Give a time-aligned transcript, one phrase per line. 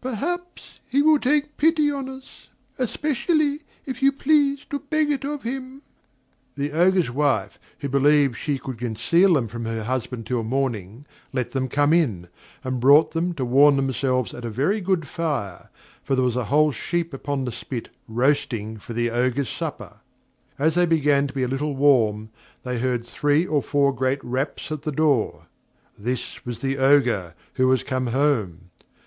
[0.00, 2.48] Perhaps he will take pity on us,
[2.78, 5.82] especially if you please to beg it of him."
[6.54, 11.50] The Ogre's wife, who believed she could conceal them from her husband till morning, let
[11.50, 12.28] them come in,
[12.64, 15.68] and brought them to warm themselves at a very good fire;
[16.02, 19.98] for there was a whole sheep upon the spit roasting for the Ogre's supper.
[20.58, 22.30] As they began to be a little warm,
[22.62, 25.44] they heard three or four great raps at the door;
[25.98, 28.70] this was the Ogre, who was come home.